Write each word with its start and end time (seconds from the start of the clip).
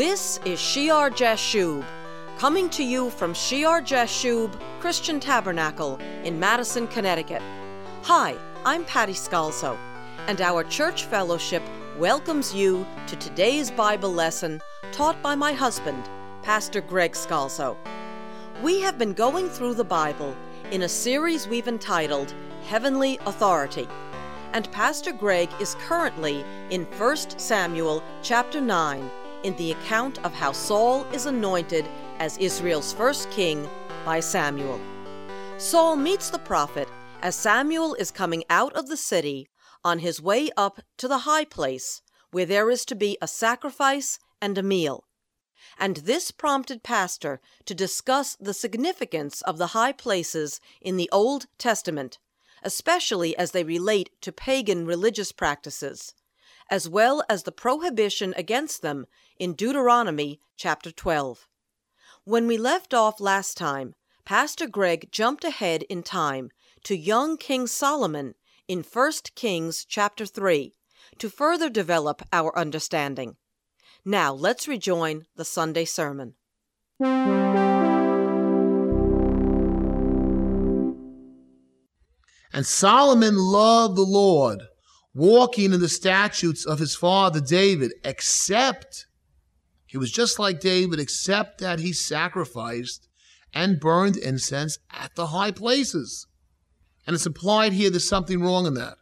This 0.00 0.40
is 0.46 0.58
Shear 0.58 1.10
Jashub, 1.10 1.84
coming 2.38 2.70
to 2.70 2.82
you 2.82 3.10
from 3.10 3.34
Shear 3.34 3.82
Jashub 3.82 4.50
Christian 4.80 5.20
Tabernacle 5.20 5.98
in 6.24 6.40
Madison, 6.40 6.88
Connecticut. 6.88 7.42
Hi, 8.04 8.34
I'm 8.64 8.86
Patty 8.86 9.12
Scalzo, 9.12 9.76
and 10.26 10.40
our 10.40 10.64
church 10.64 11.04
fellowship 11.04 11.62
welcomes 11.98 12.54
you 12.54 12.86
to 13.08 13.16
today's 13.16 13.70
Bible 13.70 14.10
lesson 14.10 14.62
taught 14.90 15.20
by 15.20 15.34
my 15.34 15.52
husband, 15.52 16.08
Pastor 16.42 16.80
Greg 16.80 17.12
Scalzo. 17.12 17.76
We 18.62 18.80
have 18.80 18.96
been 18.96 19.12
going 19.12 19.50
through 19.50 19.74
the 19.74 19.84
Bible 19.84 20.34
in 20.70 20.80
a 20.80 20.88
series 20.88 21.46
we've 21.46 21.68
entitled 21.68 22.32
Heavenly 22.66 23.18
Authority, 23.26 23.86
and 24.54 24.72
Pastor 24.72 25.12
Greg 25.12 25.50
is 25.60 25.76
currently 25.86 26.42
in 26.70 26.86
1 26.86 27.16
Samuel 27.38 28.02
chapter 28.22 28.62
9 28.62 29.10
in 29.42 29.56
the 29.56 29.72
account 29.72 30.18
of 30.24 30.32
how 30.34 30.52
Saul 30.52 31.04
is 31.12 31.26
anointed 31.26 31.86
as 32.18 32.38
Israel's 32.38 32.92
first 32.92 33.30
king 33.30 33.68
by 34.04 34.20
Samuel. 34.20 34.80
Saul 35.58 35.96
meets 35.96 36.30
the 36.30 36.38
prophet 36.38 36.88
as 37.22 37.34
Samuel 37.34 37.94
is 37.94 38.10
coming 38.10 38.44
out 38.48 38.74
of 38.74 38.88
the 38.88 38.96
city 38.96 39.48
on 39.84 39.98
his 40.00 40.20
way 40.20 40.50
up 40.56 40.80
to 40.98 41.08
the 41.08 41.18
high 41.18 41.44
place 41.44 42.02
where 42.30 42.46
there 42.46 42.70
is 42.70 42.84
to 42.86 42.94
be 42.94 43.18
a 43.20 43.28
sacrifice 43.28 44.18
and 44.40 44.56
a 44.56 44.62
meal. 44.62 45.04
And 45.78 45.98
this 45.98 46.30
prompted 46.30 46.82
Pastor 46.82 47.40
to 47.64 47.74
discuss 47.74 48.36
the 48.40 48.54
significance 48.54 49.42
of 49.42 49.58
the 49.58 49.68
high 49.68 49.92
places 49.92 50.60
in 50.80 50.96
the 50.96 51.08
Old 51.12 51.46
Testament, 51.58 52.18
especially 52.62 53.36
as 53.36 53.50
they 53.50 53.64
relate 53.64 54.10
to 54.22 54.32
pagan 54.32 54.86
religious 54.86 55.32
practices, 55.32 56.14
as 56.70 56.88
well 56.88 57.22
as 57.28 57.42
the 57.42 57.52
prohibition 57.52 58.32
against 58.36 58.80
them 58.80 59.06
in 59.38 59.54
Deuteronomy 59.54 60.40
chapter 60.56 60.92
12. 60.92 61.48
When 62.24 62.46
we 62.46 62.56
left 62.56 62.94
off 62.94 63.20
last 63.20 63.56
time, 63.56 63.94
Pastor 64.24 64.68
Greg 64.68 65.08
jumped 65.10 65.42
ahead 65.44 65.82
in 65.84 66.02
time 66.04 66.50
to 66.84 66.96
young 66.96 67.36
King 67.36 67.66
Solomon 67.66 68.34
in 68.68 68.84
1 68.84 69.12
Kings 69.34 69.84
chapter 69.84 70.24
3 70.24 70.74
to 71.18 71.28
further 71.28 71.68
develop 71.68 72.22
our 72.32 72.56
understanding. 72.56 73.36
Now 74.04 74.32
let's 74.32 74.68
rejoin 74.68 75.26
the 75.34 75.44
Sunday 75.44 75.84
sermon. 75.84 76.34
And 82.52 82.66
Solomon 82.66 83.36
loved 83.36 83.96
the 83.96 84.02
Lord, 84.02 84.60
walking 85.14 85.72
in 85.72 85.80
the 85.80 85.88
statutes 85.88 86.64
of 86.64 86.78
his 86.78 86.94
father 86.94 87.40
David, 87.40 87.92
except 88.04 89.06
he 89.86 89.98
was 89.98 90.12
just 90.12 90.38
like 90.38 90.60
David, 90.60 91.00
except 91.00 91.60
that 91.60 91.80
he 91.80 91.92
sacrificed 91.92 93.08
and 93.52 93.80
burned 93.80 94.16
incense 94.16 94.78
at 94.92 95.14
the 95.16 95.28
high 95.28 95.50
places. 95.50 96.26
And 97.06 97.14
it's 97.14 97.26
implied 97.26 97.72
here 97.72 97.90
there's 97.90 98.08
something 98.08 98.40
wrong 98.40 98.66
in 98.66 98.74
that. 98.74 98.94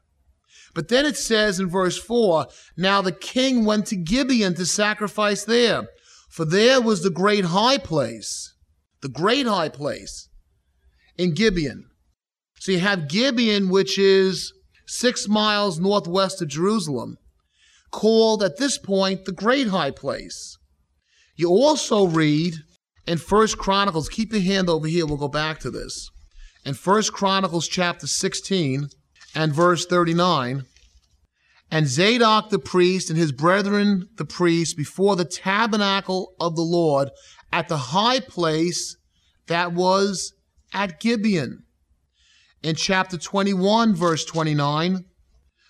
But 0.74 0.88
then 0.88 1.04
it 1.04 1.16
says 1.16 1.60
in 1.60 1.68
verse 1.68 1.98
4 1.98 2.46
Now 2.76 3.02
the 3.02 3.12
king 3.12 3.64
went 3.64 3.86
to 3.86 3.96
Gibeon 3.96 4.54
to 4.54 4.64
sacrifice 4.64 5.44
there, 5.44 5.88
for 6.30 6.44
there 6.44 6.80
was 6.80 7.02
the 7.02 7.10
great 7.10 7.46
high 7.46 7.78
place, 7.78 8.54
the 9.02 9.08
great 9.08 9.46
high 9.46 9.68
place 9.68 10.28
in 11.16 11.34
Gibeon. 11.34 11.90
So 12.60 12.72
you 12.72 12.80
have 12.80 13.08
Gibeon, 13.08 13.68
which 13.68 13.98
is 13.98 14.52
six 14.88 15.28
miles 15.28 15.78
northwest 15.78 16.42
of 16.42 16.48
Jerusalem, 16.48 17.18
called 17.90 18.42
at 18.42 18.58
this 18.58 18.78
point 18.78 19.24
the 19.24 19.32
great 19.32 19.68
high 19.68 19.90
place. 19.90 20.58
You 21.36 21.50
also 21.50 22.06
read 22.06 22.54
in 23.06 23.18
First 23.18 23.58
Chronicles, 23.58 24.08
keep 24.08 24.32
your 24.32 24.42
hand 24.42 24.68
over 24.68 24.86
here, 24.86 25.06
we'll 25.06 25.16
go 25.16 25.28
back 25.28 25.60
to 25.60 25.70
this. 25.70 26.10
In 26.64 26.74
First 26.74 27.12
Chronicles 27.12 27.68
chapter 27.68 28.06
16 28.06 28.88
and 29.34 29.54
verse 29.54 29.86
39, 29.86 30.64
and 31.70 31.86
Zadok 31.86 32.50
the 32.50 32.58
priest 32.58 33.10
and 33.10 33.18
his 33.18 33.32
brethren 33.32 34.08
the 34.16 34.24
priests 34.24 34.74
before 34.74 35.16
the 35.16 35.24
tabernacle 35.24 36.32
of 36.40 36.56
the 36.56 36.62
Lord 36.62 37.10
at 37.52 37.68
the 37.68 37.76
high 37.76 38.20
place 38.20 38.96
that 39.46 39.72
was 39.72 40.32
at 40.72 41.00
Gibeon 41.00 41.64
in 42.62 42.74
chapter 42.74 43.16
21, 43.16 43.94
verse 43.94 44.24
29, 44.24 45.04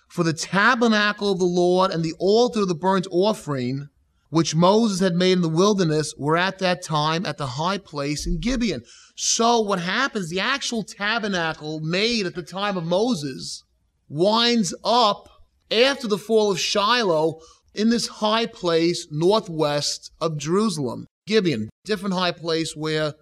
for 0.07 0.23
the 0.23 0.33
tabernacle 0.33 1.31
of 1.31 1.39
the 1.39 1.45
Lord 1.45 1.91
and 1.91 2.03
the 2.03 2.15
altar 2.19 2.61
of 2.61 2.67
the 2.67 2.75
burnt 2.75 3.07
offering, 3.11 3.89
which 4.29 4.55
Moses 4.55 4.99
had 4.99 5.15
made 5.15 5.33
in 5.33 5.41
the 5.41 5.49
wilderness, 5.49 6.13
were 6.17 6.37
at 6.37 6.59
that 6.59 6.83
time 6.83 7.25
at 7.25 7.37
the 7.37 7.45
high 7.45 7.77
place 7.77 8.25
in 8.25 8.39
Gibeon. 8.39 8.83
So 9.15 9.59
what 9.59 9.79
happens, 9.79 10.29
the 10.29 10.39
actual 10.39 10.83
tabernacle 10.83 11.79
made 11.79 12.25
at 12.25 12.35
the 12.35 12.43
time 12.43 12.77
of 12.77 12.85
Moses 12.85 13.63
winds 14.07 14.73
up 14.83 15.29
after 15.71 16.07
the 16.07 16.17
fall 16.17 16.51
of 16.51 16.59
Shiloh 16.59 17.39
in 17.75 17.89
this 17.89 18.07
high 18.07 18.47
place 18.47 19.07
northwest 19.11 20.11
of 20.19 20.37
Jerusalem. 20.37 21.05
Gibeon, 21.27 21.69
different 21.85 22.15
high 22.15 22.31
place 22.31 22.75
where 22.75 23.13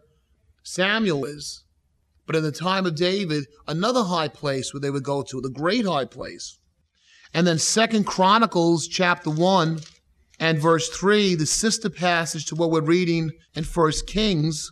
Samuel 0.64 1.26
is. 1.26 1.66
But 2.28 2.36
in 2.36 2.44
the 2.44 2.52
time 2.52 2.86
of 2.86 2.96
David, 2.96 3.46
another 3.68 4.04
high 4.04 4.28
place 4.28 4.74
where 4.74 4.82
they 4.82 4.92
would 4.92 5.04
go 5.04 5.24
to, 5.24 5.42
the 5.42 5.50
great 5.50 5.86
high 5.86 6.06
place. 6.06 6.60
And 7.34 7.48
then 7.48 7.58
Second 7.58 8.06
Chronicles 8.06 8.88
chapter 8.88 9.30
1 9.30 9.80
and 10.40 10.60
verse 10.60 10.90
3, 10.90 11.36
the 11.36 11.46
sister 11.46 11.90
passage 11.90 12.46
to 12.48 12.56
what 12.56 12.70
we're 12.70 12.82
reading 12.82 13.32
in 13.56 13.64
First 13.64 14.08
Kings, 14.08 14.72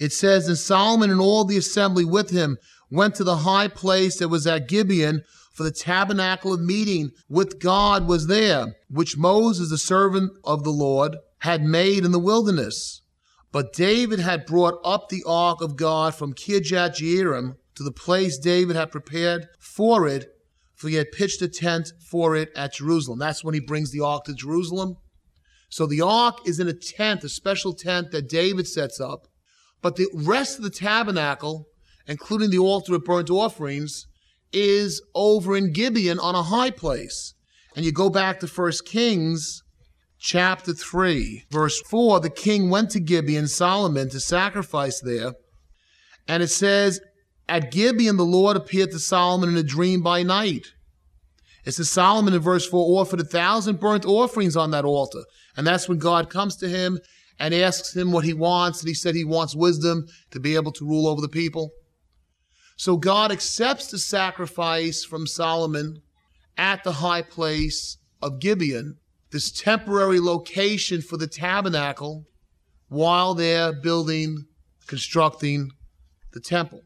it 0.00 0.12
says, 0.12 0.48
And 0.48 0.58
Solomon 0.58 1.10
and 1.10 1.20
all 1.20 1.44
the 1.44 1.58
assembly 1.58 2.04
with 2.04 2.30
him 2.30 2.56
went 2.90 3.14
to 3.16 3.24
the 3.24 3.38
high 3.38 3.68
place 3.68 4.18
that 4.18 4.28
was 4.28 4.46
at 4.46 4.68
Gibeon, 4.68 5.22
for 5.52 5.62
the 5.62 5.70
tabernacle 5.70 6.52
of 6.52 6.60
meeting 6.60 7.10
with 7.28 7.60
God 7.60 8.08
was 8.08 8.26
there, 8.26 8.74
which 8.90 9.16
Moses, 9.16 9.70
the 9.70 9.78
servant 9.78 10.32
of 10.42 10.64
the 10.64 10.70
Lord, 10.70 11.16
had 11.38 11.62
made 11.62 12.04
in 12.04 12.10
the 12.10 12.18
wilderness. 12.18 13.02
But 13.54 13.72
David 13.72 14.18
had 14.18 14.46
brought 14.46 14.80
up 14.84 15.08
the 15.08 15.22
ark 15.24 15.60
of 15.60 15.76
God 15.76 16.16
from 16.16 16.34
Kirjath 16.34 16.96
Jearim 16.96 17.54
to 17.76 17.84
the 17.84 17.92
place 17.92 18.36
David 18.36 18.74
had 18.74 18.90
prepared 18.90 19.46
for 19.60 20.08
it, 20.08 20.26
for 20.74 20.88
he 20.88 20.96
had 20.96 21.12
pitched 21.12 21.40
a 21.40 21.46
tent 21.46 21.92
for 22.10 22.34
it 22.34 22.50
at 22.56 22.72
Jerusalem. 22.72 23.20
That's 23.20 23.44
when 23.44 23.54
he 23.54 23.60
brings 23.60 23.92
the 23.92 24.00
ark 24.00 24.24
to 24.24 24.34
Jerusalem. 24.34 24.96
So 25.68 25.86
the 25.86 26.00
ark 26.00 26.38
is 26.44 26.58
in 26.58 26.66
a 26.66 26.72
tent, 26.72 27.22
a 27.22 27.28
special 27.28 27.74
tent 27.74 28.10
that 28.10 28.28
David 28.28 28.66
sets 28.66 28.98
up. 28.98 29.28
But 29.80 29.94
the 29.94 30.08
rest 30.12 30.58
of 30.58 30.64
the 30.64 30.68
tabernacle, 30.70 31.68
including 32.08 32.50
the 32.50 32.58
altar 32.58 32.96
of 32.96 33.04
burnt 33.04 33.30
offerings, 33.30 34.08
is 34.52 35.00
over 35.14 35.56
in 35.56 35.72
Gibeon 35.72 36.18
on 36.18 36.34
a 36.34 36.42
high 36.42 36.72
place. 36.72 37.34
And 37.76 37.84
you 37.84 37.92
go 37.92 38.10
back 38.10 38.40
to 38.40 38.48
1 38.48 38.72
Kings 38.84 39.62
chapter 40.24 40.72
3, 40.72 41.44
verse 41.50 41.82
4, 41.82 42.20
the 42.20 42.30
king 42.30 42.70
went 42.70 42.90
to 42.90 42.98
Gibeon, 42.98 43.46
Solomon, 43.46 44.08
to 44.08 44.18
sacrifice 44.18 44.98
there. 45.00 45.34
And 46.26 46.42
it 46.42 46.48
says, 46.48 46.98
At 47.46 47.70
Gibeon 47.70 48.16
the 48.16 48.24
Lord 48.24 48.56
appeared 48.56 48.90
to 48.92 48.98
Solomon 48.98 49.50
in 49.50 49.56
a 49.58 49.62
dream 49.62 50.00
by 50.00 50.22
night. 50.22 50.68
It 51.66 51.72
says 51.72 51.90
Solomon 51.90 52.32
in 52.32 52.40
verse 52.40 52.66
4 52.66 52.98
offered 52.98 53.20
a 53.20 53.24
thousand 53.24 53.80
burnt 53.80 54.06
offerings 54.06 54.56
on 54.56 54.70
that 54.70 54.86
altar. 54.86 55.24
And 55.58 55.66
that's 55.66 55.90
when 55.90 55.98
God 55.98 56.30
comes 56.30 56.56
to 56.56 56.68
him 56.70 56.98
and 57.38 57.52
asks 57.52 57.94
him 57.94 58.10
what 58.10 58.24
he 58.24 58.32
wants. 58.32 58.80
And 58.80 58.88
he 58.88 58.94
said 58.94 59.14
he 59.14 59.24
wants 59.24 59.54
wisdom 59.54 60.06
to 60.30 60.40
be 60.40 60.54
able 60.54 60.72
to 60.72 60.86
rule 60.86 61.06
over 61.06 61.20
the 61.20 61.28
people. 61.28 61.70
So 62.76 62.96
God 62.96 63.30
accepts 63.30 63.88
the 63.88 63.98
sacrifice 63.98 65.04
from 65.04 65.26
Solomon 65.26 66.00
at 66.56 66.82
the 66.82 66.92
high 66.92 67.22
place 67.22 67.98
of 68.22 68.40
Gibeon 68.40 68.96
this 69.34 69.50
temporary 69.50 70.20
location 70.20 71.02
for 71.02 71.16
the 71.16 71.26
tabernacle 71.26 72.24
while 72.86 73.34
they're 73.34 73.72
building, 73.72 74.44
constructing 74.86 75.72
the 76.32 76.38
temple. 76.38 76.80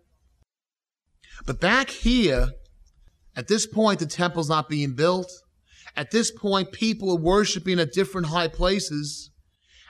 But 1.44 1.60
back 1.60 1.90
here, 1.90 2.48
at 3.36 3.48
this 3.48 3.66
point, 3.66 3.98
the 3.98 4.06
temple's 4.06 4.48
not 4.48 4.70
being 4.70 4.94
built. 4.94 5.30
At 5.94 6.10
this 6.10 6.30
point, 6.30 6.72
people 6.72 7.10
are 7.10 7.20
worshiping 7.20 7.78
at 7.78 7.92
different 7.92 8.28
high 8.28 8.48
places. 8.48 9.30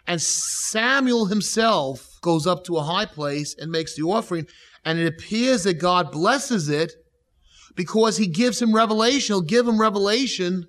And 0.09 0.21
Samuel 0.21 1.27
himself 1.27 2.19
goes 2.23 2.45
up 2.45 2.65
to 2.65 2.77
a 2.77 2.83
high 2.83 3.07
place 3.07 3.55
and 3.57 3.71
makes 3.71 3.95
the 3.95 4.03
offering. 4.03 4.49
And 4.85 4.99
it 4.99 5.07
appears 5.07 5.63
that 5.63 5.75
God 5.75 6.11
blesses 6.11 6.69
it 6.69 6.91
because 7.77 8.17
he 8.17 8.27
gives 8.27 8.61
him 8.61 8.75
revelation. 8.75 9.33
He'll 9.33 9.43
give 9.43 9.69
him 9.69 9.81
revelation 9.81 10.67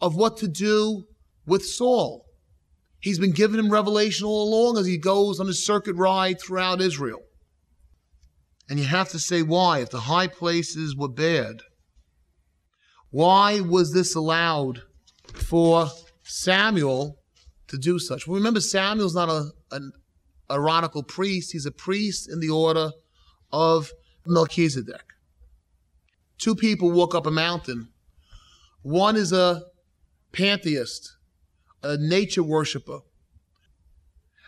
of 0.00 0.14
what 0.14 0.36
to 0.36 0.46
do 0.46 1.06
with 1.46 1.64
Saul. 1.64 2.24
He's 3.00 3.18
been 3.18 3.32
given 3.32 3.58
him 3.58 3.70
revelation 3.70 4.26
all 4.26 4.48
along 4.48 4.78
as 4.78 4.86
he 4.86 4.96
goes 4.96 5.40
on 5.40 5.46
his 5.46 5.64
circuit 5.64 5.96
ride 5.96 6.40
throughout 6.40 6.80
Israel. 6.80 7.20
And 8.68 8.78
you 8.78 8.86
have 8.86 9.08
to 9.10 9.18
say 9.18 9.42
why, 9.42 9.80
if 9.80 9.90
the 9.90 10.00
high 10.00 10.28
places 10.28 10.96
were 10.96 11.08
bad. 11.08 11.62
Why 13.10 13.60
was 13.60 13.92
this 13.92 14.14
allowed 14.14 14.82
for 15.34 15.88
Samuel 16.22 17.18
to 17.72 17.78
do 17.78 17.98
such. 17.98 18.26
Well, 18.26 18.36
remember, 18.36 18.60
Samuel's 18.60 19.14
not 19.14 19.28
a, 19.28 19.50
an 19.72 19.92
Aaronical 20.50 21.02
priest, 21.02 21.52
he's 21.52 21.66
a 21.66 21.72
priest 21.72 22.30
in 22.30 22.40
the 22.40 22.50
order 22.50 22.90
of 23.50 23.90
Melchizedek. 24.26 25.04
Two 26.38 26.54
people 26.54 26.90
walk 26.90 27.14
up 27.14 27.26
a 27.26 27.30
mountain. 27.30 27.88
One 28.82 29.16
is 29.16 29.32
a 29.32 29.62
pantheist, 30.32 31.16
a 31.82 31.96
nature 31.96 32.42
worshiper. 32.42 33.00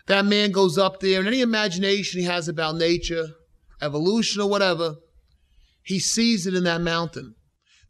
That 0.07 0.25
man 0.25 0.51
goes 0.51 0.77
up 0.77 0.99
there, 0.99 1.19
and 1.19 1.27
any 1.27 1.41
imagination 1.41 2.19
he 2.19 2.25
has 2.27 2.47
about 2.47 2.75
nature, 2.75 3.29
evolution, 3.81 4.41
or 4.41 4.49
whatever, 4.49 4.95
he 5.83 5.99
sees 5.99 6.47
it 6.47 6.53
in 6.53 6.63
that 6.63 6.81
mountain. 6.81 7.35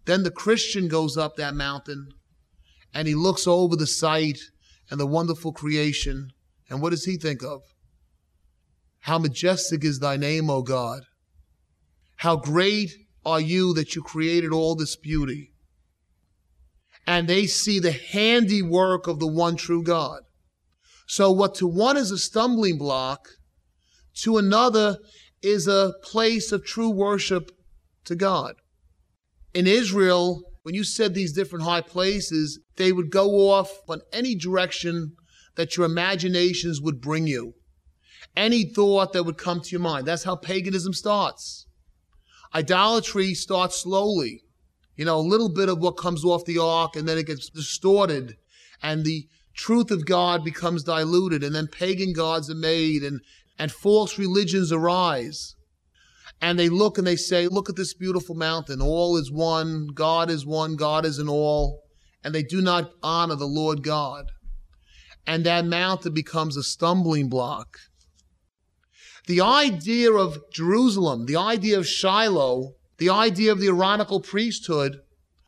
Then 0.06 0.24
the 0.24 0.32
Christian 0.32 0.88
goes 0.88 1.18
up 1.18 1.36
that 1.36 1.56
mountain 1.56 2.10
and 2.94 3.08
he 3.08 3.16
looks 3.16 3.48
over 3.48 3.76
the 3.76 3.88
sight 3.88 4.40
and 4.90 5.00
the 5.00 5.08
wonderful 5.08 5.52
creation. 5.52 6.30
And 6.70 6.82
what 6.82 6.92
does 6.92 7.06
he 7.06 7.18
think 7.18 7.44
of? 7.44 7.62
How 9.00 9.18
majestic 9.18 9.84
is 9.84 10.00
thy 10.00 10.16
name, 10.16 10.50
O 10.50 10.62
God. 10.62 11.04
How 12.18 12.36
great 12.36 12.92
are 13.26 13.42
you 13.42 13.74
that 13.74 13.96
you 13.96 14.04
created 14.04 14.52
all 14.52 14.76
this 14.76 14.96
beauty. 14.96 15.52
And 17.08 17.28
they 17.28 17.46
see 17.46 17.80
the 17.80 17.92
handiwork 17.92 19.08
of 19.08 19.20
the 19.20 19.28
one 19.28 19.56
true 19.56 19.84
God. 19.84 20.22
So 21.08 21.32
what 21.32 21.56
to 21.56 21.68
one 21.68 21.98
is 21.98 22.12
a 22.12 22.18
stumbling 22.18 22.78
block, 22.78 23.28
to 24.22 24.38
another 24.38 24.98
is 25.42 25.68
a 25.68 25.94
place 26.02 26.52
of 26.52 26.66
true 26.66 26.90
worship 26.90 27.52
to 28.06 28.16
God. 28.16 28.56
In 29.54 29.68
Israel, 29.68 30.42
when 30.64 30.74
you 30.74 30.84
said 30.84 31.14
these 31.14 31.32
different 31.32 31.64
high 31.64 31.82
places, 31.82 32.60
they 32.78 32.92
would 32.92 33.12
go 33.12 33.52
off 33.52 33.70
on 33.88 34.02
any 34.12 34.34
direction 34.34 35.12
that 35.56 35.78
your 35.78 35.86
imaginations 35.86 36.82
would 36.82 37.00
bring 37.00 37.28
you. 37.28 37.54
Any 38.36 38.64
thought 38.64 39.14
that 39.14 39.24
would 39.24 39.38
come 39.38 39.62
to 39.62 39.70
your 39.70 39.82
mind. 39.82 40.08
That's 40.08 40.24
how 40.24 40.36
paganism 40.36 40.94
starts. 40.94 41.68
Idolatry 42.54 43.34
starts 43.34 43.82
slowly. 43.82 44.42
You 44.96 45.06
know, 45.06 45.18
a 45.18 45.22
little 45.22 45.50
bit 45.50 45.70
of 45.70 45.80
what 45.80 45.98
comes 45.98 46.24
off 46.24 46.46
the 46.46 46.60
ark 46.60 46.96
and 46.96 47.08
then 47.08 47.18
it 47.18 47.28
gets 47.28 47.50
distorted 47.50 48.38
and 48.82 49.04
the 49.04 49.28
truth 49.54 49.92
of 49.92 50.06
God 50.06 50.44
becomes 50.44 50.84
diluted 50.84 51.44
and 51.44 51.54
then 51.54 51.68
pagan 51.68 52.14
gods 52.14 52.50
are 52.50 52.56
made 52.56 53.04
and, 53.04 53.22
and 53.58 53.72
false 53.72 54.18
religions 54.18 54.72
arise 54.72 55.56
and 56.42 56.60
they 56.60 56.70
look 56.70 56.98
and 56.98 57.08
they 57.08 57.16
say, 57.16 57.48
Look 57.48 57.70
at 57.70 57.76
this 57.76 57.94
beautiful 57.94 58.36
mountain. 58.36 58.82
All 58.82 59.18
is 59.18 59.32
one. 59.32 59.88
God 59.88 60.30
is 60.30 60.46
one. 60.46 60.76
God 60.76 61.06
is 61.06 61.20
in 61.20 61.30
all. 61.30 61.84
And 62.24 62.34
they 62.34 62.44
do 62.44 62.62
not 62.62 62.92
honor 63.02 63.36
the 63.36 63.46
Lord 63.46 63.84
God. 63.84 64.32
And 65.28 65.44
that 65.46 65.66
mountain 65.66 66.14
becomes 66.14 66.58
a 66.58 66.64
stumbling 66.64 67.30
block. 67.30 67.78
The 69.28 69.42
idea 69.42 70.12
of 70.12 70.40
Jerusalem, 70.52 71.26
the 71.26 71.36
idea 71.36 71.80
of 71.80 71.88
Shiloh, 71.88 72.74
the 72.98 73.10
idea 73.10 73.52
of 73.52 73.60
the 73.60 73.68
Aaronical 73.68 74.22
priesthood 74.22 74.98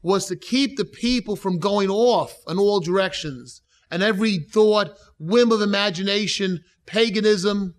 was 0.01 0.27
to 0.27 0.35
keep 0.35 0.77
the 0.77 0.85
people 0.85 1.35
from 1.35 1.59
going 1.59 1.89
off 1.89 2.35
in 2.47 2.57
all 2.57 2.79
directions. 2.79 3.61
And 3.89 4.03
every 4.03 4.38
thought, 4.38 4.97
whim 5.19 5.51
of 5.51 5.61
imagination, 5.61 6.61
paganism, 6.85 7.75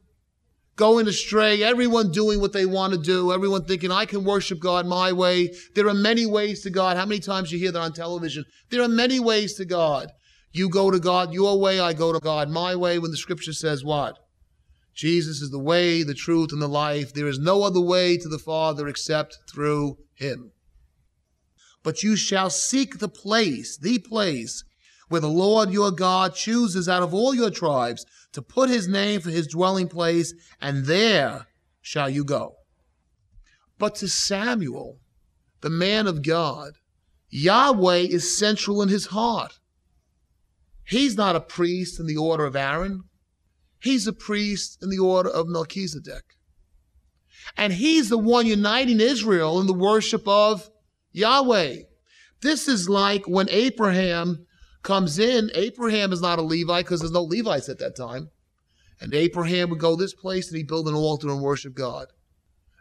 going 0.76 1.08
astray, 1.08 1.62
everyone 1.62 2.10
doing 2.12 2.40
what 2.40 2.52
they 2.52 2.64
want 2.64 2.92
to 2.92 2.98
do, 2.98 3.32
everyone 3.32 3.64
thinking, 3.64 3.90
I 3.90 4.06
can 4.06 4.24
worship 4.24 4.60
God 4.60 4.86
my 4.86 5.12
way. 5.12 5.52
There 5.74 5.88
are 5.88 5.94
many 5.94 6.24
ways 6.24 6.62
to 6.62 6.70
God. 6.70 6.96
How 6.96 7.04
many 7.04 7.20
times 7.20 7.52
you 7.52 7.58
hear 7.58 7.72
that 7.72 7.80
on 7.80 7.92
television? 7.92 8.44
There 8.70 8.82
are 8.82 8.88
many 8.88 9.20
ways 9.20 9.54
to 9.54 9.64
God. 9.64 10.10
You 10.52 10.70
go 10.70 10.90
to 10.90 10.98
God 10.98 11.34
your 11.34 11.60
way, 11.60 11.78
I 11.78 11.92
go 11.92 12.12
to 12.12 12.20
God 12.20 12.48
my 12.48 12.74
way, 12.74 12.98
when 12.98 13.10
the 13.10 13.16
scripture 13.16 13.52
says 13.52 13.84
what? 13.84 14.18
Jesus 14.98 15.40
is 15.40 15.50
the 15.50 15.60
way, 15.60 16.02
the 16.02 16.12
truth, 16.12 16.50
and 16.52 16.60
the 16.60 16.66
life. 16.66 17.14
There 17.14 17.28
is 17.28 17.38
no 17.38 17.62
other 17.62 17.80
way 17.80 18.16
to 18.16 18.28
the 18.28 18.38
Father 18.38 18.88
except 18.88 19.38
through 19.48 19.96
him. 20.16 20.50
But 21.84 22.02
you 22.02 22.16
shall 22.16 22.50
seek 22.50 22.98
the 22.98 23.08
place, 23.08 23.78
the 23.78 24.00
place, 24.00 24.64
where 25.08 25.20
the 25.20 25.28
Lord 25.28 25.72
your 25.72 25.92
God 25.92 26.34
chooses 26.34 26.88
out 26.88 27.04
of 27.04 27.14
all 27.14 27.32
your 27.32 27.48
tribes 27.50 28.04
to 28.32 28.42
put 28.42 28.70
his 28.70 28.88
name 28.88 29.20
for 29.20 29.30
his 29.30 29.46
dwelling 29.46 29.86
place, 29.86 30.34
and 30.60 30.86
there 30.86 31.46
shall 31.80 32.10
you 32.10 32.24
go. 32.24 32.56
But 33.78 33.94
to 33.96 34.08
Samuel, 34.08 34.98
the 35.60 35.70
man 35.70 36.08
of 36.08 36.24
God, 36.24 36.72
Yahweh 37.30 37.98
is 37.98 38.36
central 38.36 38.82
in 38.82 38.88
his 38.88 39.06
heart. 39.06 39.60
He's 40.84 41.16
not 41.16 41.36
a 41.36 41.40
priest 41.40 42.00
in 42.00 42.06
the 42.06 42.16
order 42.16 42.44
of 42.44 42.56
Aaron. 42.56 43.04
He's 43.80 44.06
a 44.06 44.12
priest 44.12 44.78
in 44.82 44.90
the 44.90 44.98
order 44.98 45.28
of 45.28 45.48
Melchizedek. 45.48 46.36
And 47.56 47.72
he's 47.72 48.08
the 48.08 48.18
one 48.18 48.46
uniting 48.46 49.00
Israel 49.00 49.60
in 49.60 49.66
the 49.66 49.72
worship 49.72 50.26
of 50.26 50.70
Yahweh. 51.12 51.82
This 52.40 52.68
is 52.68 52.88
like 52.88 53.26
when 53.26 53.48
Abraham 53.50 54.46
comes 54.82 55.18
in. 55.18 55.50
Abraham 55.54 56.12
is 56.12 56.20
not 56.20 56.38
a 56.38 56.42
Levite 56.42 56.84
because 56.84 57.00
there's 57.00 57.12
no 57.12 57.22
Levites 57.22 57.68
at 57.68 57.78
that 57.78 57.96
time. 57.96 58.30
And 59.00 59.14
Abraham 59.14 59.70
would 59.70 59.78
go 59.78 59.96
this 59.96 60.14
place 60.14 60.48
and 60.48 60.56
he 60.56 60.64
build 60.64 60.88
an 60.88 60.94
altar 60.94 61.28
and 61.28 61.40
worship 61.40 61.74
God. 61.74 62.08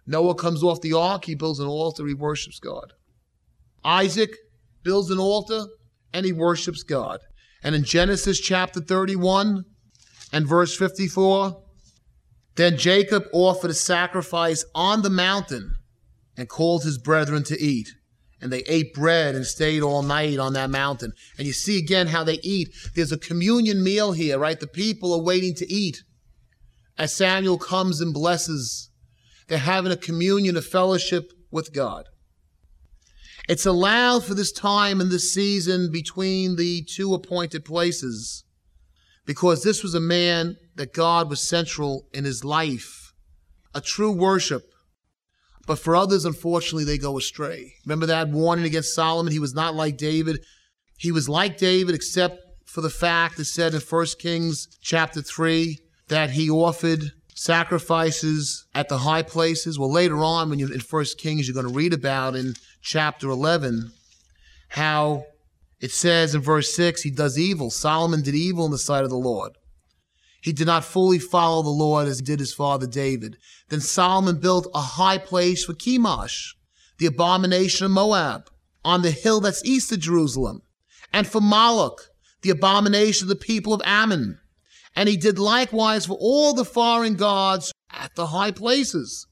Noah 0.05 0.35
comes 0.35 0.63
off 0.63 0.81
the 0.81 0.94
ark, 0.94 1.25
he 1.25 1.35
builds 1.35 1.59
an 1.59 1.67
altar, 1.67 2.07
he 2.07 2.13
worships 2.13 2.59
God. 2.59 2.94
Isaac 3.83 4.31
builds 4.83 5.11
an 5.11 5.19
altar 5.19 5.65
and 6.13 6.25
he 6.25 6.31
worships 6.31 6.83
God. 6.83 7.19
And 7.61 7.75
in 7.75 7.83
Genesis 7.83 8.39
chapter 8.39 8.79
31 8.79 9.65
and 10.31 10.47
verse 10.47 10.75
54, 10.75 11.62
then 12.56 12.77
Jacob 12.77 13.25
offered 13.31 13.71
a 13.71 13.75
sacrifice 13.75 14.65
on 14.74 15.01
the 15.01 15.09
mountain 15.09 15.75
and 16.35 16.50
called 16.50 16.83
his 16.83 16.97
brethren 16.97 17.44
to 17.44 17.59
eat 17.59 17.89
and 18.41 18.51
they 18.51 18.59
ate 18.68 18.94
bread 18.94 19.35
and 19.35 19.45
stayed 19.45 19.81
all 19.81 20.03
night 20.03 20.38
on 20.38 20.53
that 20.53 20.69
mountain. 20.69 21.13
And 21.38 21.47
you 21.47 21.53
see 21.53 21.77
again 21.77 22.07
how 22.07 22.24
they 22.24 22.39
eat. 22.44 22.69
There's 22.95 23.12
a 23.12 23.18
communion 23.18 23.83
meal 23.83 24.12
here, 24.12 24.38
right? 24.38 24.59
The 24.59 24.68
people 24.68 25.13
are 25.13 25.24
waiting 25.24 25.56
to 25.56 25.71
eat. 25.71 26.03
As 26.97 27.13
Samuel 27.13 27.57
comes 27.57 28.01
and 28.01 28.13
blesses, 28.13 28.89
they're 29.47 29.57
having 29.57 29.91
a 29.91 29.97
communion, 29.97 30.57
a 30.57 30.62
fellowship 30.62 31.31
with 31.51 31.73
God. 31.73 32.06
It's 33.47 33.65
allowed 33.65 34.25
for 34.25 34.33
this 34.33 34.51
time 34.51 35.00
and 35.00 35.09
this 35.09 35.33
season 35.33 35.91
between 35.91 36.57
the 36.57 36.83
two 36.83 37.13
appointed 37.13 37.63
places 37.63 38.44
because 39.27 39.62
this 39.62 39.83
was 39.83 39.94
a 39.94 40.00
man 40.00 40.57
that 40.75 40.94
God 40.94 41.29
was 41.29 41.47
central 41.47 42.07
in 42.11 42.23
his 42.23 42.44
life, 42.44 43.13
a 43.75 43.81
true 43.81 44.11
worship 44.11 44.63
but 45.68 45.78
for 45.78 45.95
others, 45.95 46.23
unfortunately, 46.23 46.85
they 46.85 46.97
go 46.97 47.18
astray. 47.18 47.73
Remember 47.85 48.06
that 48.07 48.30
warning 48.30 48.66
against 48.66 48.95
Solomon? 48.95 49.33
He 49.33 49.40
was 49.40 49.54
not 49.54 49.75
like 49.75 49.97
David. 49.97 50.40
He 50.97 51.11
was 51.11 51.28
like 51.28 51.57
David, 51.57 51.94
except 51.94 52.40
for 52.66 52.80
the 52.80 52.90
fact 52.90 53.35
that 53.35 53.45
said 53.45 53.73
in 53.73 53.81
1 53.81 54.06
Kings 54.18 54.68
chapter 54.81 55.21
3 55.21 55.78
that 56.07 56.31
he 56.31 56.49
offered 56.49 57.11
sacrifices 57.35 58.66
at 58.73 58.87
the 58.87 58.99
high 58.99 59.21
places. 59.21 59.78
Well, 59.78 59.92
later 59.92 60.23
on, 60.23 60.49
when 60.49 60.57
you're 60.57 60.73
in 60.73 60.80
1 60.80 61.06
Kings, 61.18 61.47
you're 61.47 61.61
going 61.61 61.68
to 61.68 61.78
read 61.78 61.94
about 61.94 62.35
in 62.35 62.54
chapter 62.81 63.30
11 63.30 63.92
how 64.69 65.25
it 65.79 65.91
says 65.91 66.33
in 66.33 66.41
verse 66.41 66.73
6 66.75 67.03
he 67.03 67.11
does 67.11 67.37
evil. 67.37 67.69
Solomon 67.69 68.21
did 68.21 68.35
evil 68.35 68.65
in 68.65 68.71
the 68.71 68.77
sight 68.77 69.03
of 69.03 69.09
the 69.09 69.15
Lord. 69.15 69.57
He 70.41 70.53
did 70.53 70.67
not 70.67 70.85
fully 70.85 71.19
follow 71.19 71.61
the 71.61 71.69
Lord 71.69 72.07
as 72.07 72.21
did 72.21 72.39
his 72.39 72.53
father 72.53 72.87
David. 72.87 73.37
Then 73.69 73.81
Solomon 73.81 74.39
built 74.39 74.67
a 74.73 74.81
high 74.81 75.17
place 75.17 75.65
for 75.65 75.73
Chemosh, 75.73 76.53
the 76.99 77.05
abomination 77.05 77.85
of 77.85 77.91
Moab, 77.91 78.49
on 78.83 79.01
the 79.01 79.11
hill 79.11 79.41
that's 79.41 79.65
east 79.65 79.91
of 79.91 79.99
Jerusalem, 79.99 80.61
and 81.11 81.27
for 81.27 81.41
Moloch, 81.41 82.09
the 82.41 82.49
abomination 82.49 83.25
of 83.25 83.29
the 83.29 83.35
people 83.35 83.73
of 83.73 83.81
Ammon. 83.83 84.39
And 84.95 85.09
he 85.09 85.17
did 85.17 85.37
likewise 85.37 86.05
for 86.05 86.17
all 86.19 86.53
the 86.53 86.65
foreign 86.65 87.15
gods 87.15 87.71
at 87.91 88.15
the 88.15 88.27
high 88.27 88.51
places. 88.51 89.27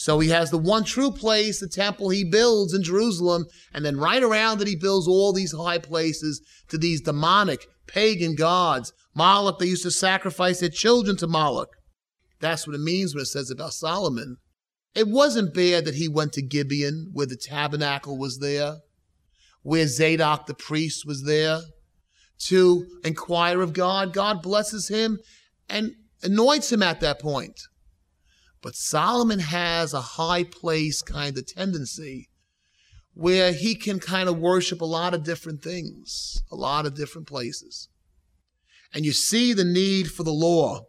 So 0.00 0.18
he 0.18 0.30
has 0.30 0.50
the 0.50 0.56
one 0.56 0.84
true 0.84 1.10
place, 1.10 1.60
the 1.60 1.68
temple 1.68 2.08
he 2.08 2.24
builds 2.24 2.72
in 2.72 2.82
Jerusalem, 2.82 3.44
and 3.74 3.84
then 3.84 3.98
right 3.98 4.22
around 4.22 4.62
it 4.62 4.66
he 4.66 4.74
builds 4.74 5.06
all 5.06 5.30
these 5.30 5.52
high 5.52 5.76
places 5.76 6.40
to 6.70 6.78
these 6.78 7.02
demonic 7.02 7.66
pagan 7.86 8.34
gods. 8.34 8.94
Moloch, 9.14 9.58
they 9.58 9.66
used 9.66 9.82
to 9.82 9.90
sacrifice 9.90 10.60
their 10.60 10.70
children 10.70 11.18
to 11.18 11.26
Moloch. 11.26 11.68
That's 12.40 12.66
what 12.66 12.74
it 12.74 12.80
means 12.80 13.14
when 13.14 13.20
it 13.20 13.26
says 13.26 13.50
about 13.50 13.74
Solomon. 13.74 14.38
It 14.94 15.06
wasn't 15.06 15.52
bad 15.52 15.84
that 15.84 15.96
he 15.96 16.08
went 16.08 16.32
to 16.32 16.42
Gibeon, 16.42 17.10
where 17.12 17.26
the 17.26 17.36
tabernacle 17.36 18.16
was 18.16 18.38
there, 18.38 18.76
where 19.60 19.86
Zadok 19.86 20.46
the 20.46 20.54
priest 20.54 21.04
was 21.04 21.24
there, 21.24 21.60
to 22.46 22.86
inquire 23.04 23.60
of 23.60 23.74
God. 23.74 24.14
God 24.14 24.40
blesses 24.40 24.88
him 24.88 25.18
and 25.68 25.92
anoints 26.22 26.72
him 26.72 26.82
at 26.82 27.00
that 27.00 27.20
point. 27.20 27.60
But 28.62 28.76
Solomon 28.76 29.38
has 29.38 29.94
a 29.94 30.00
high 30.00 30.44
place 30.44 31.02
kind 31.02 31.36
of 31.38 31.46
tendency 31.46 32.28
where 33.14 33.52
he 33.52 33.74
can 33.74 33.98
kind 33.98 34.28
of 34.28 34.38
worship 34.38 34.80
a 34.80 34.86
lot 34.86 35.14
of 35.14 35.24
different 35.24 35.62
things, 35.62 36.42
a 36.50 36.56
lot 36.56 36.86
of 36.86 36.94
different 36.94 37.26
places. 37.26 37.88
and 38.92 39.04
you 39.04 39.12
see 39.12 39.52
the 39.52 39.64
need 39.64 40.10
for 40.10 40.24
the 40.24 40.32
law, 40.32 40.86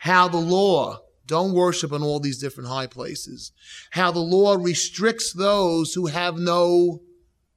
how 0.00 0.28
the 0.28 0.36
law 0.36 0.98
don't 1.26 1.52
worship 1.52 1.92
in 1.92 2.02
all 2.02 2.20
these 2.20 2.38
different 2.38 2.68
high 2.68 2.86
places, 2.86 3.52
how 3.90 4.12
the 4.12 4.20
law 4.20 4.54
restricts 4.54 5.32
those 5.32 5.94
who 5.94 6.06
have 6.06 6.36
no 6.38 7.00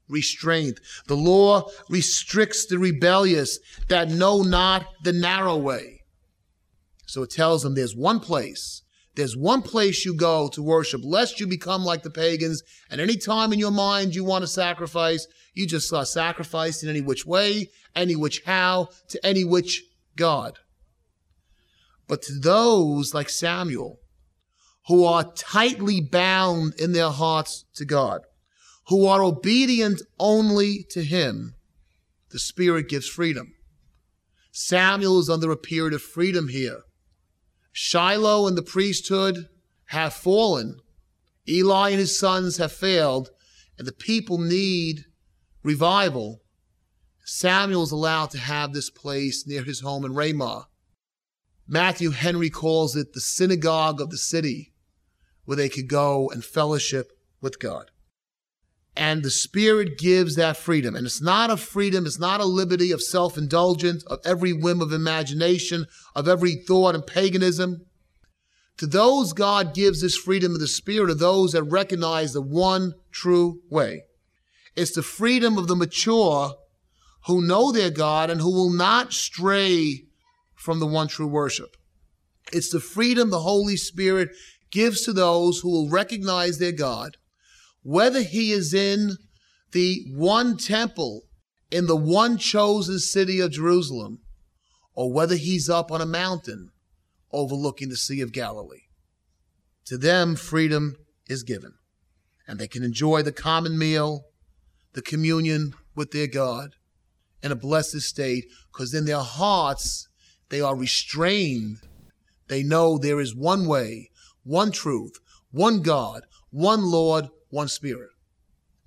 restraint. 0.08 0.79
The 1.08 1.15
law 1.15 1.69
restricts 1.88 2.65
the 2.65 2.79
rebellious 2.79 3.60
that 3.89 4.10
know 4.10 4.41
not 4.41 4.88
the 5.03 5.13
narrow 5.13 5.55
way. 5.55 6.01
So 7.05 7.22
it 7.22 7.29
tells 7.29 7.62
them 7.62 7.75
there's 7.75 7.96
one 7.96 8.19
place. 8.19 8.81
There's 9.20 9.36
one 9.36 9.64
place 9.64 10.06
you 10.06 10.16
go 10.16 10.48
to 10.54 10.64
worship, 10.64 11.02
lest 11.04 11.42
you 11.42 11.48
become 11.48 11.84
like 11.84 12.04
the 12.04 12.10
pagans. 12.10 12.64
And 12.90 13.02
any 13.02 13.18
time 13.18 13.52
in 13.52 13.60
your 13.60 13.70
mind 13.70 14.16
you 14.16 14.24
want 14.24 14.44
to 14.44 14.48
sacrifice, 14.48 15.28
you 15.54 15.68
just 15.68 15.90
sacrifice 16.10 16.84
in 16.84 16.90
any 16.90 17.02
which 17.02 17.26
way, 17.26 17.70
any 17.94 18.16
which 18.16 18.42
how, 18.46 18.88
to 19.10 19.26
any 19.26 19.44
which 19.44 19.84
God. 20.16 20.58
But 22.08 22.22
to 22.24 22.40
those 22.40 23.14
like 23.14 23.28
Samuel, 23.28 24.00
who 24.88 25.04
are 25.04 25.34
tightly 25.34 26.00
bound 26.00 26.76
in 26.80 26.94
their 26.94 27.10
hearts 27.10 27.66
to 27.76 27.84
God, 27.84 28.22
who 28.88 29.06
are 29.06 29.22
obedient 29.22 30.02
only 30.18 30.86
to 30.92 31.04
him, 31.04 31.56
the 32.32 32.40
Spirit 32.40 32.88
gives 32.88 33.10
freedom. 33.10 33.52
Samuel 34.54 35.20
is 35.20 35.30
under 35.30 35.52
a 35.52 35.58
period 35.58 35.94
of 35.94 36.02
freedom 36.02 36.48
here. 36.48 36.84
Shiloh 37.72 38.48
and 38.48 38.58
the 38.58 38.64
priesthood 38.64 39.48
have 39.86 40.14
fallen. 40.14 40.80
Eli 41.48 41.90
and 41.90 42.00
his 42.00 42.18
sons 42.18 42.58
have 42.58 42.72
failed, 42.72 43.30
and 43.78 43.88
the 43.88 43.92
people 43.92 44.38
need 44.38 45.06
revival. 45.64 46.42
Samuel 47.26 47.84
is 47.84 47.92
allowed 47.92 48.32
to 48.32 48.38
have 48.38 48.74
this 48.74 48.90
place 48.90 49.48
near 49.48 49.64
his 49.64 49.82
home 49.82 50.06
in 50.06 50.14
Ramah. 50.14 50.68
Matthew 51.68 52.12
Henry 52.12 52.50
calls 52.50 52.96
it 52.96 53.14
the 53.14 53.22
synagogue 53.22 54.02
of 54.02 54.10
the 54.10 54.18
city, 54.18 54.74
where 55.46 55.58
they 55.58 55.70
could 55.70 55.88
go 55.88 56.30
and 56.30 56.44
fellowship 56.44 57.12
with 57.42 57.60
God. 57.60 57.92
And 59.00 59.24
the 59.24 59.32
Spirit 59.32 59.98
gives 59.98 60.36
that 60.36 60.58
freedom. 60.58 60.94
And 60.94 61.06
it's 61.06 61.22
not 61.22 61.50
a 61.50 61.56
freedom, 61.56 62.06
it's 62.06 62.20
not 62.20 62.41
a 62.41 62.46
liberty 62.46 62.91
of 62.91 63.01
self 63.01 63.38
indulgence, 63.38 64.03
of 64.03 64.20
every 64.25 64.51
whim 64.51 64.82
of 64.82 64.91
imagination, 64.91 65.86
of 66.13 66.27
every 66.27 66.56
thought 66.56 66.96
and 66.96 67.08
paganism. 67.08 67.86
To 68.79 68.86
those, 68.86 69.32
God 69.32 69.74
gives 69.74 70.01
this 70.01 70.18
freedom 70.18 70.53
of 70.53 70.60
the 70.60 70.68
Spirit, 70.68 71.10
of 71.10 71.20
those 71.20 71.53
that 71.53 71.63
recognize 71.63 72.34
the 72.34 72.41
one 72.41 72.94
true 73.10 73.62
way. 73.70 74.03
It's 74.75 74.91
the 74.91 75.01
freedom 75.01 75.58
of 75.58 75.70
the 75.70 75.77
mature 75.77 76.56
who 77.27 77.41
know 77.41 77.72
their 77.72 77.91
God 77.91 78.29
and 78.29 78.41
who 78.41 78.51
will 78.51 78.70
not 78.70 79.13
stray 79.13 80.08
from 80.56 80.82
the 80.82 80.88
one 80.88 81.08
true 81.08 81.27
worship. 81.27 81.77
It's 82.51 82.70
the 82.70 82.82
freedom 82.82 83.29
the 83.29 83.39
Holy 83.39 83.77
Spirit 83.77 84.32
gives 84.72 85.03
to 85.03 85.13
those 85.13 85.60
who 85.60 85.72
will 85.72 85.89
recognize 85.89 86.58
their 86.58 86.74
God 86.74 87.15
whether 87.83 88.21
he 88.21 88.51
is 88.51 88.74
in 88.74 89.17
the 89.71 90.05
one 90.13 90.57
temple 90.57 91.24
in 91.71 91.86
the 91.86 91.95
one 91.95 92.38
chosen 92.38 93.00
city 93.00 93.39
of 93.39 93.51
Jerusalem, 93.51 94.19
or 94.93 95.13
whether 95.13 95.36
he's 95.36 95.69
up 95.69 95.91
on 95.91 96.01
a 96.01 96.05
mountain 96.05 96.71
overlooking 97.31 97.89
the 97.89 97.95
Sea 97.95 98.21
of 98.21 98.31
Galilee. 98.31 98.88
To 99.86 99.98
them, 99.98 100.36
freedom 100.36 100.95
is 101.27 101.43
given, 101.43 101.75
and 102.48 102.59
they 102.59 102.67
can 102.67 102.83
enjoy 102.83 103.21
the 103.21 103.31
common 103.31 103.77
meal, 103.77 104.25
the 104.93 105.01
communion 105.01 105.74
with 105.95 106.12
their 106.12 106.27
God 106.27 106.75
in 107.41 107.51
a 107.51 107.55
blessed 107.55 108.01
state, 108.01 108.45
because 108.71 108.93
in 108.93 109.05
their 109.05 109.19
hearts, 109.19 110.07
they 110.50 110.59
are 110.59 110.75
restrained. 110.75 111.77
They 112.48 112.63
know 112.63 112.98
there 112.98 113.19
is 113.19 113.36
one 113.36 113.67
way, 113.67 114.09
one 114.43 114.71
truth, 114.71 115.13
one 115.51 115.81
God, 115.81 116.24
one 116.50 116.83
Lord, 116.83 117.29
one 117.50 117.68
spirit. 117.68 118.10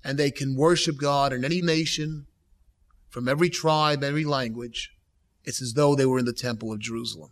And 0.03 0.17
they 0.17 0.31
can 0.31 0.55
worship 0.55 0.97
God 0.97 1.31
in 1.31 1.45
any 1.45 1.61
nation, 1.61 2.27
from 3.09 3.29
every 3.29 3.49
tribe, 3.49 4.03
every 4.03 4.25
language. 4.25 4.91
It's 5.43 5.61
as 5.61 5.73
though 5.73 5.95
they 5.95 6.05
were 6.05 6.19
in 6.19 6.25
the 6.25 6.33
temple 6.33 6.71
of 6.71 6.79
Jerusalem. 6.79 7.31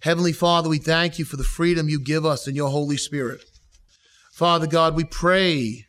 Heavenly 0.00 0.32
Father, 0.32 0.68
we 0.68 0.78
thank 0.78 1.18
you 1.18 1.24
for 1.24 1.36
the 1.36 1.44
freedom 1.44 1.88
you 1.88 2.00
give 2.00 2.24
us 2.24 2.46
in 2.46 2.54
your 2.54 2.70
Holy 2.70 2.96
Spirit. 2.96 3.44
Father 4.32 4.66
God, 4.66 4.94
we 4.94 5.04
pray 5.04 5.86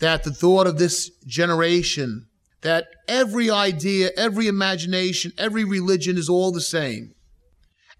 that 0.00 0.22
the 0.22 0.30
thought 0.30 0.66
of 0.66 0.78
this 0.78 1.10
generation, 1.26 2.26
that 2.60 2.88
every 3.08 3.50
idea, 3.50 4.10
every 4.16 4.46
imagination, 4.46 5.32
every 5.38 5.64
religion 5.64 6.18
is 6.18 6.28
all 6.28 6.52
the 6.52 6.60
same, 6.60 7.14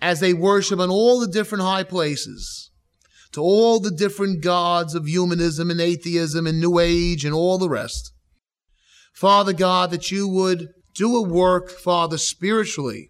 as 0.00 0.20
they 0.20 0.34
worship 0.34 0.78
in 0.80 0.90
all 0.90 1.18
the 1.18 1.26
different 1.26 1.64
high 1.64 1.82
places 1.82 2.67
to 3.38 3.42
all 3.42 3.78
the 3.78 3.92
different 3.92 4.40
gods 4.40 4.96
of 4.96 5.06
humanism 5.06 5.70
and 5.70 5.80
atheism 5.80 6.44
and 6.44 6.58
New 6.58 6.80
Age 6.80 7.24
and 7.24 7.32
all 7.32 7.56
the 7.56 7.68
rest. 7.68 8.12
Father 9.12 9.52
God, 9.52 9.92
that 9.92 10.10
you 10.10 10.26
would 10.26 10.70
do 10.96 11.14
a 11.14 11.22
work, 11.22 11.70
Father, 11.70 12.18
spiritually, 12.18 13.08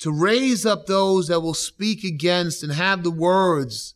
to 0.00 0.10
raise 0.10 0.66
up 0.66 0.86
those 0.86 1.28
that 1.28 1.42
will 1.42 1.54
speak 1.54 2.02
against 2.02 2.64
and 2.64 2.72
have 2.72 3.04
the 3.04 3.10
words 3.12 3.94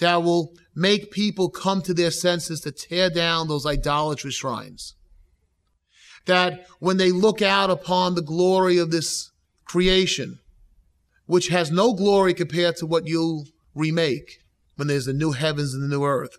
that 0.00 0.24
will 0.24 0.54
make 0.74 1.12
people 1.12 1.50
come 1.50 1.82
to 1.82 1.94
their 1.94 2.10
senses 2.10 2.60
to 2.62 2.72
tear 2.72 3.10
down 3.10 3.46
those 3.46 3.64
idolatrous 3.64 4.34
shrines. 4.34 4.96
That 6.26 6.66
when 6.80 6.96
they 6.96 7.12
look 7.12 7.40
out 7.40 7.70
upon 7.70 8.16
the 8.16 8.22
glory 8.22 8.78
of 8.78 8.90
this 8.90 9.30
creation, 9.64 10.40
which 11.26 11.46
has 11.46 11.70
no 11.70 11.92
glory 11.92 12.34
compared 12.34 12.74
to 12.78 12.86
what 12.86 13.06
you'll 13.06 13.46
remake, 13.72 14.39
when 14.80 14.88
there's 14.88 15.04
the 15.04 15.12
new 15.12 15.32
heavens 15.32 15.74
and 15.74 15.82
the 15.82 15.94
new 15.94 16.04
earth. 16.04 16.38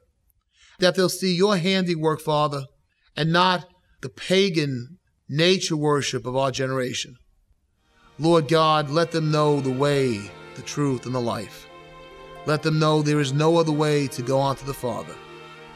That 0.80 0.96
they'll 0.96 1.10
see 1.10 1.36
your 1.36 1.58
handiwork, 1.58 2.22
Father, 2.22 2.64
and 3.16 3.32
not 3.32 3.68
the 4.02 4.10
pagan 4.10 4.98
nature 5.30 5.78
worship 5.78 6.26
of 6.26 6.36
our 6.36 6.50
generation. 6.50 7.18
Lord 8.18 8.48
God, 8.48 8.90
let 8.90 9.12
them 9.12 9.30
know 9.30 9.62
the 9.62 9.72
way, 9.72 10.32
the 10.56 10.64
truth, 10.64 11.06
and 11.06 11.14
the 11.14 11.22
life. 11.22 11.68
Let 12.48 12.64
them 12.64 12.80
know 12.80 13.04
there 13.04 13.20
is 13.20 13.32
no 13.32 13.58
other 13.58 13.72
way 13.72 14.08
to 14.08 14.24
go 14.24 14.40
on 14.40 14.56
to 14.56 14.66
the 14.66 14.74
Father 14.74 15.14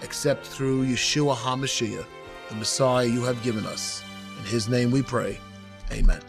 except 0.02 0.48
through 0.48 0.86
Yeshua 0.86 1.36
HaMashiach, 1.36 2.06
the 2.50 2.56
Messiah 2.56 3.06
you 3.06 3.22
have 3.22 3.42
given 3.44 3.66
us. 3.66 4.04
In 4.40 4.46
his 4.46 4.68
name 4.68 4.90
we 4.90 5.04
pray. 5.04 5.40
Amen. 5.92 6.22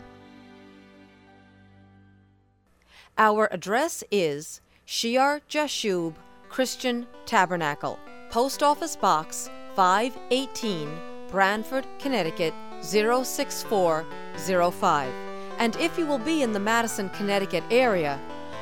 Our 3.16 3.48
address 3.50 4.04
is 4.10 4.60
Shear 4.84 5.40
Jashub, 5.48 6.14
Christian 6.48 7.06
Tabernacle, 7.26 7.98
Post 8.30 8.62
Office 8.62 8.96
Box 8.96 9.50
518, 9.74 10.88
Branford, 11.30 11.86
Connecticut 11.98 12.54
06405. 12.82 15.12
And 15.58 15.76
if 15.76 15.98
you 15.98 16.06
will 16.06 16.18
be 16.18 16.42
in 16.42 16.52
the 16.52 16.60
Madison, 16.60 17.08
Connecticut 17.10 17.64
area, 17.70 18.18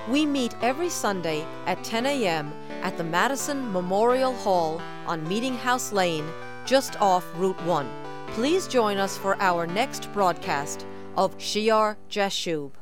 we 0.08 0.26
meet 0.26 0.54
every 0.60 0.88
Sunday 0.88 1.46
at 1.66 1.82
10 1.82 2.06
a.m. 2.06 2.52
at 2.82 2.96
the 2.96 3.04
Madison 3.04 3.72
Memorial 3.72 4.34
Hall 4.34 4.80
on 5.06 5.26
Meeting 5.28 5.56
House 5.56 5.92
Lane, 5.92 6.26
just 6.64 7.00
off 7.00 7.26
Route 7.36 7.62
1. 7.64 7.88
Please 8.28 8.66
join 8.66 8.98
us 8.98 9.16
for 9.16 9.40
our 9.40 9.66
next 9.66 10.12
broadcast 10.12 10.86
of 11.16 11.40
Shear 11.40 11.96
Jashub. 12.10 12.72